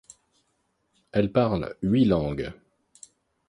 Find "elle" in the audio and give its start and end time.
1.11-1.31